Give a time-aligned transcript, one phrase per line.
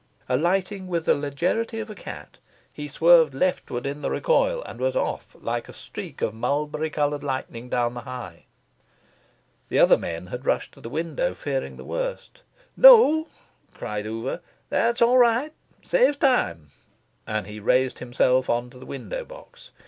[0.27, 2.39] Alighting with the legerity of a cat,
[2.73, 7.23] he swerved leftward in the recoil, and was off, like a streak of mulberry coloured
[7.23, 8.45] lightning, down the High.
[9.69, 12.41] The other men had rushed to the window, fearing the worst.
[12.75, 13.27] "No,"
[13.75, 14.41] cried Oover.
[14.71, 15.53] "That's all right.
[15.83, 16.71] Saves time!"
[17.27, 19.69] and he raised himself on to the window box.